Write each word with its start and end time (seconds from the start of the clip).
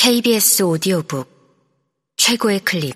KBS 0.00 0.62
오디오북 0.62 1.28
최고의 2.16 2.60
클립. 2.60 2.94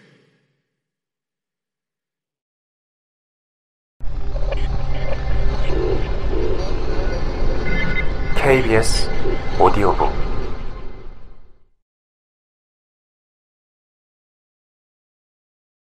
KBS 8.37 9.11
오디오북. 9.61 10.12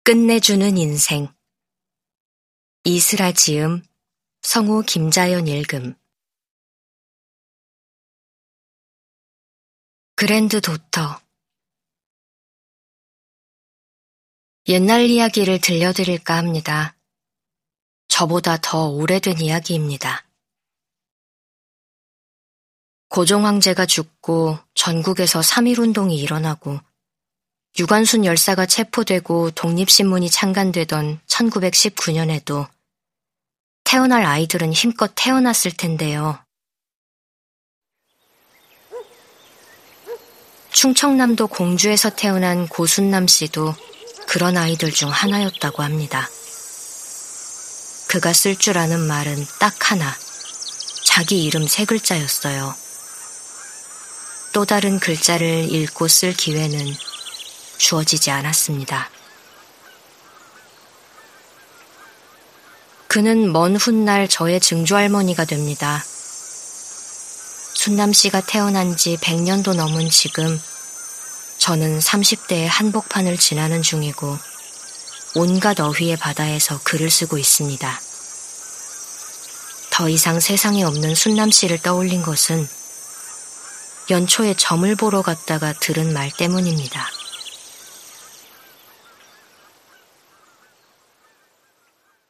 끝내주는 0.04 0.76
인생. 0.76 1.28
이슬아 2.84 3.32
지음 3.34 3.84
성우 4.42 4.82
김자연 4.88 5.48
읽음 5.48 5.94
그랜드 10.22 10.62
도터 10.62 11.20
옛날 14.68 15.06
이야기를 15.06 15.60
들려드릴까 15.62 16.38
합니다. 16.38 16.96
저보다 18.08 18.58
더 18.62 18.88
오래된 18.90 19.40
이야기입니다. 19.40 20.24
고종 23.10 23.48
황제가 23.48 23.88
죽고 23.88 24.60
전국에서 24.76 25.40
3.1 25.40 25.80
운동이 25.80 26.16
일어나고 26.18 26.80
유관순 27.80 28.24
열사가 28.24 28.68
체포되고 28.68 29.50
독립신문이 29.50 30.30
창간되던 30.30 31.20
1919년에도 31.26 32.70
태어날 33.86 34.24
아이들은 34.26 34.72
힘껏 34.72 35.12
태어났을 35.16 35.72
텐데요. 35.72 36.38
충청남도 40.72 41.48
공주에서 41.48 42.10
태어난 42.10 42.68
고순남 42.68 43.28
씨도 43.28 43.76
그런 44.28 44.58
아이들 44.58 44.92
중 44.92 45.10
하나였다고 45.10 45.84
합니다. 45.84 46.30
그가 48.08 48.34
쓸 48.34 48.58
줄 48.58 48.78
아는 48.78 49.00
말은 49.00 49.46
딱 49.60 49.92
하나. 49.92 50.16
자기 51.06 51.44
이름 51.44 51.68
세 51.68 51.86
글자였어요. 51.86 52.74
또 54.54 54.66
다른 54.66 55.00
글자를 55.00 55.74
읽고 55.74 56.08
쓸 56.08 56.34
기회는 56.34 56.96
주어지지 57.78 58.32
않았습니다. 58.32 59.10
그는 63.08 63.52
먼 63.52 63.76
훗날 63.76 64.30
저의 64.30 64.62
증조할머니가 64.62 65.44
됩니다. 65.44 66.02
순남 67.84 68.14
씨가 68.14 68.42
태어난 68.42 68.96
지 68.96 69.18
100년도 69.18 69.76
넘은 69.76 70.12
지금 70.12 70.62
저는 71.58 71.98
30대의 71.98 72.68
한복판을 72.68 73.38
지나는 73.38 73.82
중이고 73.82 74.38
온갖 75.34 75.80
어휘의 75.80 76.18
바다에서 76.18 76.80
글을 76.84 77.10
쓰고 77.10 77.40
있습니다. 77.40 78.00
더 79.90 80.10
이상 80.10 80.40
세상에 80.40 80.84
없는 80.84 81.16
순남 81.16 81.50
씨를 81.50 81.80
떠올린 81.80 82.22
것은 82.22 82.68
연초에 84.12 84.54
점을 84.54 84.96
보러 84.96 85.24
갔다가 85.24 85.74
들은 85.74 86.14
말 86.14 86.30
때문입니다. 86.30 87.10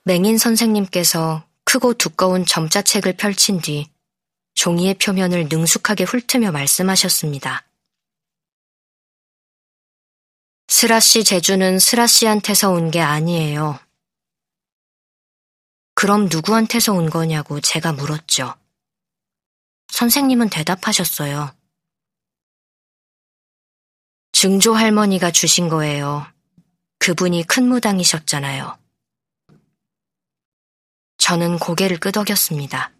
맹인 0.03 0.37
선생님께서 0.37 1.43
크고 1.65 1.95
두꺼운 1.95 2.45
점자책을 2.45 3.17
펼친 3.17 3.59
뒤 3.59 3.90
종이의 4.61 4.93
표면을 4.99 5.47
능숙하게 5.49 6.03
훑으며 6.03 6.51
말씀하셨습니다. 6.51 7.65
스라 10.67 10.99
씨 10.99 11.23
제주는 11.23 11.79
스라 11.79 12.05
씨한테서 12.05 12.69
온 12.69 12.91
게 12.91 13.01
아니에요. 13.01 13.79
그럼 15.95 16.27
누구한테서 16.31 16.93
온 16.93 17.09
거냐고 17.09 17.59
제가 17.59 17.93
물었죠. 17.93 18.53
선생님은 19.87 20.51
대답하셨어요. 20.51 21.55
증조 24.31 24.75
할머니가 24.75 25.31
주신 25.31 25.69
거예요. 25.69 26.27
그분이 26.99 27.47
큰 27.47 27.67
무당이셨잖아요. 27.67 28.77
저는 31.17 31.57
고개를 31.57 31.99
끄덕였습니다. 31.99 32.91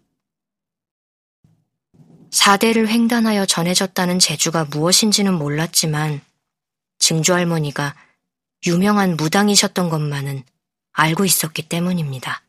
사대를 2.32 2.88
횡단하여 2.88 3.44
전해졌다는 3.44 4.18
재주가 4.18 4.64
무엇인지는 4.64 5.34
몰랐지만 5.34 6.22
증조할머니가 6.98 7.94
유명한 8.66 9.16
무당이셨던 9.16 9.90
것만은 9.90 10.42
알고 10.92 11.26
있었기 11.26 11.68
때문입니다. 11.68 12.42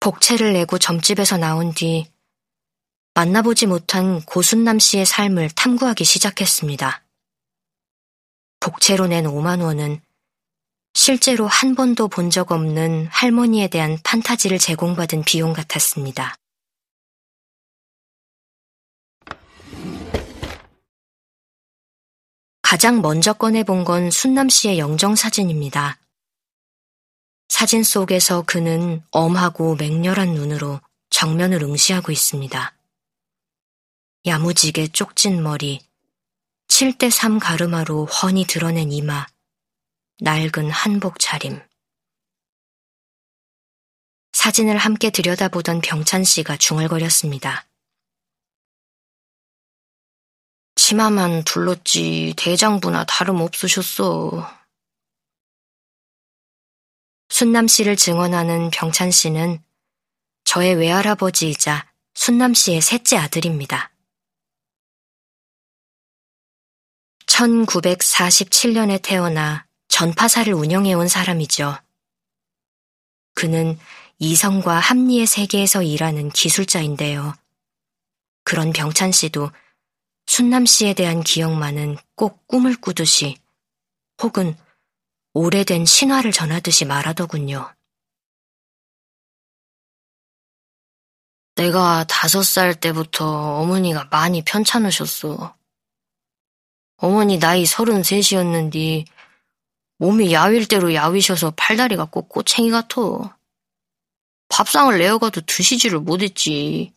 복채를 0.00 0.52
내고 0.52 0.78
점집에서 0.78 1.38
나온 1.38 1.72
뒤 1.72 2.06
만나보지 3.14 3.66
못한 3.66 4.20
고순남 4.22 4.78
씨의 4.78 5.06
삶을 5.06 5.48
탐구하기 5.50 6.04
시작했습니다. 6.04 7.02
복채로 8.60 9.06
낸 9.06 9.24
5만 9.24 9.62
원은 9.62 10.02
실제로 10.94 11.46
한 11.46 11.74
번도 11.74 12.08
본 12.08 12.30
적 12.30 12.50
없는 12.52 13.08
할머니에 13.08 13.68
대한 13.68 13.98
판타지를 14.02 14.58
제공받은 14.58 15.24
비용 15.24 15.52
같았습니다. 15.52 16.34
가장 22.62 23.02
먼저 23.02 23.32
꺼내본 23.34 23.84
건 23.84 24.10
순남 24.10 24.48
씨의 24.48 24.78
영정 24.78 25.14
사진입니다. 25.14 25.98
사진 27.48 27.84
속에서 27.84 28.42
그는 28.42 29.02
엄하고 29.10 29.76
맹렬한 29.76 30.34
눈으로 30.34 30.80
정면을 31.10 31.62
응시하고 31.62 32.10
있습니다. 32.10 32.74
야무지게 34.26 34.88
쪽진 34.88 35.42
머리, 35.42 35.80
7대3 36.68 37.38
가르마로 37.40 38.06
훤히 38.06 38.44
드러낸 38.46 38.90
이마, 38.90 39.26
낡은 40.20 40.70
한복 40.70 41.18
차림. 41.18 41.60
사진을 44.32 44.76
함께 44.76 45.10
들여다보던 45.10 45.80
병찬 45.80 46.22
씨가 46.22 46.56
중얼거렸습니다. 46.56 47.66
치마만 50.76 51.44
둘렀지 51.44 52.34
대장부나 52.36 53.04
다름없으셨어. 53.04 54.48
순남 57.28 57.66
씨를 57.66 57.96
증언하는 57.96 58.70
병찬 58.70 59.10
씨는 59.10 59.64
저의 60.44 60.76
외할아버지이자 60.76 61.92
순남 62.14 62.54
씨의 62.54 62.80
셋째 62.80 63.16
아들입니다. 63.16 63.90
1947년에 67.26 69.02
태어나 69.02 69.66
전파사를 69.94 70.52
운영해온 70.52 71.06
사람이죠. 71.06 71.78
그는 73.32 73.78
이성과 74.18 74.80
합리의 74.80 75.24
세계에서 75.24 75.84
일하는 75.84 76.30
기술자인데요. 76.30 77.32
그런 78.42 78.72
병찬 78.72 79.12
씨도 79.12 79.52
순남 80.26 80.66
씨에 80.66 80.94
대한 80.94 81.22
기억만은 81.22 81.96
꼭 82.16 82.44
꿈을 82.48 82.74
꾸듯이 82.74 83.38
혹은 84.20 84.56
오래된 85.32 85.86
신화를 85.86 86.32
전하듯이 86.32 86.84
말하더군요. 86.86 87.72
내가 91.54 92.04
다섯 92.08 92.42
살 92.42 92.74
때부터 92.74 93.60
어머니가 93.60 94.08
많이 94.10 94.42
편찮으셨어. 94.42 95.56
어머니 96.96 97.38
나이 97.38 97.64
서른셋이었는데 97.64 99.04
몸이 99.98 100.32
야윌 100.32 100.66
대로 100.66 100.92
야위셔서 100.92 101.52
팔다리가 101.56 102.06
꼭 102.06 102.28
꼬챙이 102.28 102.70
같어. 102.70 103.36
밥상을 104.48 104.98
내어가도 104.98 105.42
드시지를 105.42 106.00
못했지. 106.00 106.92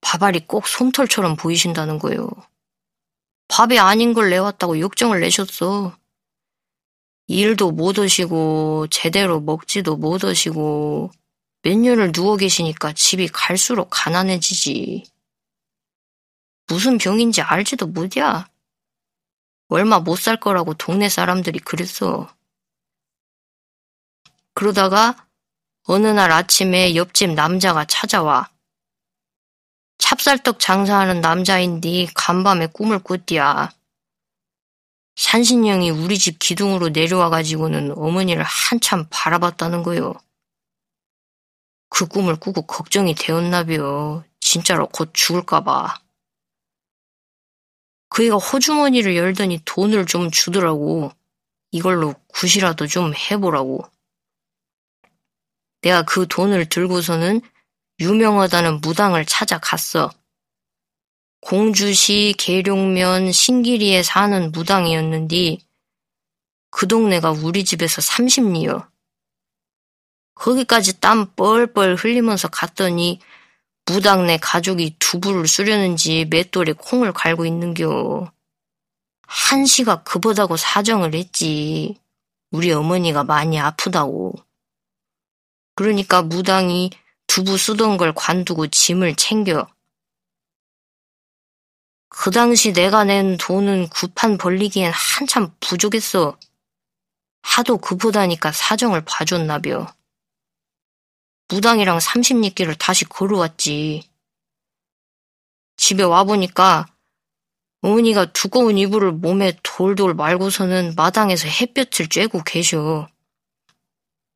밥알이 0.00 0.46
꼭 0.46 0.66
솜털처럼 0.66 1.36
보이신다는 1.36 1.98
거요. 1.98 2.30
밥이 3.48 3.78
아닌 3.78 4.12
걸 4.12 4.30
내왔다고 4.30 4.78
욕정을 4.78 5.20
내셨어. 5.20 5.96
일도 7.26 7.70
못 7.70 7.98
하시고 7.98 8.88
제대로 8.90 9.40
먹지도 9.40 9.96
못 9.96 10.24
하시고 10.24 11.10
몇 11.62 11.76
년을 11.78 12.12
누워 12.12 12.36
계시니까 12.36 12.92
집이 12.92 13.28
갈수록 13.28 13.88
가난해지지. 13.90 15.04
무슨 16.66 16.98
병인지 16.98 17.42
알지도 17.42 17.86
못이야. 17.86 18.49
얼마 19.70 20.00
못 20.00 20.16
살 20.16 20.38
거라고 20.38 20.74
동네 20.74 21.08
사람들이 21.08 21.60
그랬어. 21.60 22.28
그러다가 24.52 25.28
어느 25.84 26.08
날 26.08 26.32
아침에 26.32 26.96
옆집 26.96 27.30
남자가 27.30 27.84
찾아와. 27.84 28.50
찹쌀떡 29.98 30.58
장사하는 30.58 31.20
남자인데 31.20 32.08
간밤에 32.14 32.66
꿈을 32.66 32.98
꿨디야. 32.98 33.70
산신령이 35.16 35.90
우리 35.90 36.18
집 36.18 36.38
기둥으로 36.38 36.88
내려와가지고는 36.88 37.92
어머니를 37.96 38.42
한참 38.42 39.06
바라봤다는 39.10 39.82
거요. 39.84 40.14
그 41.90 42.06
꿈을 42.06 42.36
꾸고 42.36 42.62
걱정이 42.62 43.14
되었나벼. 43.14 44.24
진짜로 44.40 44.88
곧 44.88 45.10
죽을까봐. 45.12 46.00
그 48.10 48.26
애가 48.26 48.36
호주머니를 48.36 49.16
열더니 49.16 49.62
돈을 49.64 50.04
좀 50.04 50.30
주더라고. 50.30 51.12
이걸로 51.70 52.14
굿이라도 52.28 52.86
좀 52.88 53.14
해보라고. 53.14 53.84
내가 55.82 56.02
그 56.02 56.26
돈을 56.28 56.68
들고서는 56.68 57.40
유명하다는 58.00 58.80
무당을 58.80 59.24
찾아갔어. 59.24 60.10
공주시 61.40 62.34
계룡면 62.36 63.32
신기리에 63.32 64.02
사는 64.02 64.52
무당이었는디 64.52 65.64
그 66.70 66.86
동네가 66.86 67.30
우리 67.30 67.64
집에서 67.64 68.02
30리요. 68.02 68.88
거기까지 70.34 71.00
땀 71.00 71.32
뻘뻘 71.34 71.94
흘리면서 71.94 72.48
갔더니 72.48 73.20
무당 73.90 74.26
네 74.26 74.36
가족이 74.36 74.94
두부를 75.00 75.48
쓰려는지 75.48 76.24
맷돌에 76.30 76.74
콩을 76.74 77.12
갈고 77.12 77.44
있는겨. 77.44 78.32
한시가 79.26 80.04
그보다고 80.04 80.56
사정을 80.56 81.14
했지. 81.14 81.98
우리 82.52 82.70
어머니가 82.70 83.24
많이 83.24 83.58
아프다고. 83.58 84.34
그러니까 85.74 86.22
무당이 86.22 86.90
두부 87.26 87.58
쓰던 87.58 87.96
걸 87.96 88.14
관두고 88.14 88.68
짐을 88.68 89.16
챙겨. 89.16 89.66
그 92.08 92.30
당시 92.30 92.72
내가 92.72 93.02
낸 93.02 93.36
돈은 93.38 93.88
구판 93.88 94.38
벌리기엔 94.38 94.92
한참 94.94 95.52
부족했어. 95.58 96.38
하도 97.42 97.76
그보다니까 97.78 98.52
사정을 98.52 99.04
봐줬나벼. 99.04 99.92
무당이랑 101.50 101.98
삼십리길을 101.98 102.76
다시 102.76 103.04
걸어왔지. 103.04 104.08
집에 105.76 106.04
와보니까 106.04 106.86
어머니가 107.82 108.32
두꺼운 108.32 108.78
이불을 108.78 109.12
몸에 109.12 109.58
돌돌 109.62 110.14
말고서는 110.14 110.94
마당에서 110.96 111.48
햇볕을 111.48 112.06
쬐고 112.06 112.44
계셔. 112.46 113.08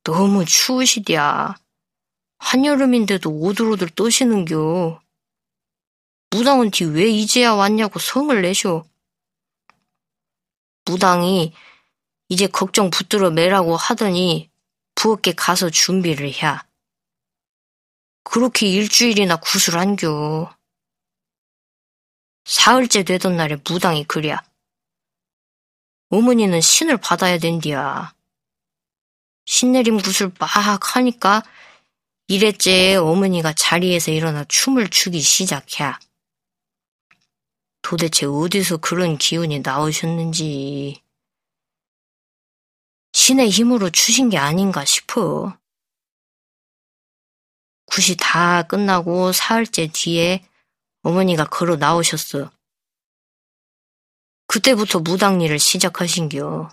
너무 0.03 0.45
추우시디야. 0.45 1.55
한여름인데도 2.39 3.31
오들오들 3.31 3.91
떠시는겨. 3.91 5.01
무당은 6.31 6.73
뒤 6.73 6.85
왜 6.85 7.09
이제야 7.09 7.53
왔냐고 7.53 8.01
성을 8.01 8.43
내셔. 8.43 8.85
무당이 10.85 11.53
이제 12.29 12.49
걱정 12.49 12.91
붙들어 12.91 13.31
매라고 13.31 13.77
하더니 13.77 14.51
부엌에 14.97 15.35
가서 15.37 15.71
준비를 15.71 16.33
해. 16.33 16.74
그렇게 18.25 18.67
일주일이나 18.67 19.37
구슬 19.37 19.77
안겨. 19.77 20.55
사흘째 22.45 23.05
되던 23.05 23.37
날에 23.37 23.57
무당이 23.69 24.05
그랴. 24.05 24.43
어머니는 26.09 26.61
신을 26.61 26.97
받아야 26.97 27.39
된디야. 27.39 28.15
신내림 29.47 29.99
구슬 29.99 30.33
막 30.39 30.97
하니까 30.97 31.43
이래째 32.27 32.97
어머니가 32.97 33.53
자리에서 33.53 34.11
일어나 34.11 34.45
춤을 34.45 34.89
추기 34.89 35.21
시작해. 35.21 35.93
도대체 37.83 38.25
어디서 38.25 38.79
그런 38.79 39.19
기운이 39.19 39.61
나오셨는지. 39.61 41.03
신의 43.13 43.51
힘으로 43.51 43.91
추신 43.91 44.31
게 44.31 44.39
아닌가 44.39 44.85
싶어. 44.85 45.57
굿이 47.95 48.17
다 48.19 48.65
끝나고 48.65 49.31
사흘째 49.31 49.89
뒤에 49.93 50.45
어머니가 51.03 51.45
걸어 51.45 51.77
나오셨어. 51.77 52.51
그때부터 54.49 54.99
무당일을 54.99 55.61
시작하신겨. 55.61 56.71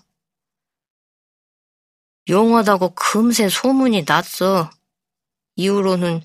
용하다고 2.27 2.95
금세 2.95 3.49
소문이 3.49 4.05
났어. 4.07 4.71
이후로는 5.57 6.23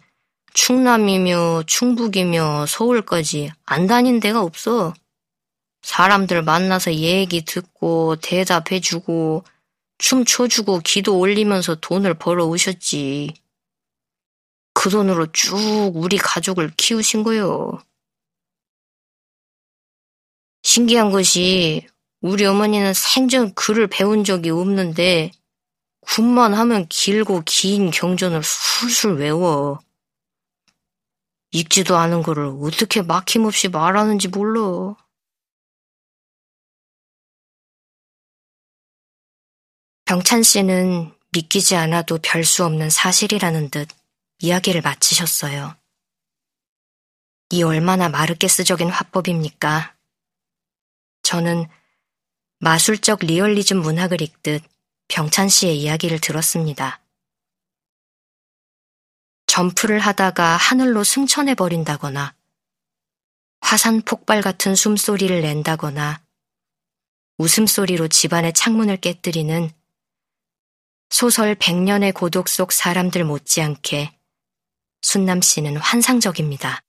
충남이며 0.55 1.65
충북이며 1.67 2.65
서울까지 2.65 3.53
안 3.67 3.87
다닌 3.87 4.19
데가 4.19 4.41
없어. 4.41 4.95
사람들 5.83 6.43
만나서 6.43 6.95
얘기 6.95 7.45
듣고 7.45 8.17
대답해주고 8.17 9.45
춤 9.99 10.25
춰주고 10.25 10.81
기도 10.81 11.19
올리면서 11.19 11.75
돈을 11.75 12.15
벌어 12.15 12.47
오셨지. 12.47 13.46
그 14.78 14.90
돈으로 14.90 15.32
쭉 15.32 15.56
우리 15.94 16.19
가족을 16.19 16.70
키우신 16.76 17.23
거요. 17.23 17.82
신기한 20.62 21.11
것이 21.11 21.88
우리 22.20 22.44
어머니는 22.44 22.93
생전 22.93 23.55
글을 23.55 23.87
배운 23.87 24.23
적이 24.23 24.50
없는데 24.50 25.32
군만 26.02 26.52
하면 26.52 26.87
길고 26.88 27.43
긴 27.46 27.90
경전을 27.90 28.43
술술 28.44 29.14
외워. 29.14 29.78
읽지도 31.52 31.96
않은 31.96 32.23
거를 32.23 32.52
어떻게 32.61 33.00
막힘없이 33.00 33.69
말하는지 33.69 34.28
몰라. 34.28 34.94
병찬 40.05 40.43
씨는 40.43 41.14
믿기지 41.32 41.76
않아도 41.76 42.19
별 42.19 42.44
수 42.44 42.62
없는 42.67 42.90
사실이라는 42.90 43.70
듯 43.70 43.88
이야기를 44.38 44.83
마치셨어요. 44.83 45.77
이 47.50 47.62
얼마나 47.62 48.09
마르케스적인 48.09 48.91
화법입니까? 48.91 49.97
저는 51.23 51.67
마술적 52.59 53.21
리얼리즘 53.21 53.79
문학을 53.79 54.21
읽듯 54.21 54.62
병찬 55.09 55.49
씨의 55.49 55.81
이야기를 55.81 56.21
들었습니다. 56.21 57.00
점프를 59.47 60.00
하다가 60.00 60.56
하늘로 60.56 61.05
승천해 61.05 61.55
버린다거나 61.55 62.35
화산 63.61 64.03
폭발 64.03 64.43
같은 64.43 64.75
숨소리를 64.75 65.40
낸다거나 65.40 66.23
웃음소리로 67.38 68.09
집안의 68.09 68.52
창문을 68.52 68.99
깨뜨리는 68.99 69.71
소설 71.11 71.55
백년의 71.55 72.12
고독 72.12 72.49
속 72.49 72.73
사람들 72.73 73.25
못지않게 73.25 74.15
순남 75.09 75.41
씨는 75.41 75.77
환상적입니다. 75.77 76.81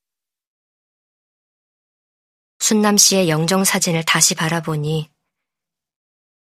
순남 2.58 2.98
씨의 2.98 3.30
영정 3.30 3.64
사진을 3.64 4.06
다시 4.06 4.34
바라보니 4.34 5.12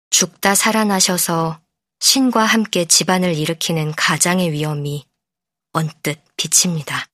죽다 0.10 0.55
살아나셔서 0.55 1.62
신과 2.01 2.43
함께 2.43 2.84
집안을 2.84 3.36
일으키는 3.36 3.93
가장의 3.93 4.51
위험이 4.51 5.05
언뜻 5.72 6.22
비칩니다. 6.36 7.05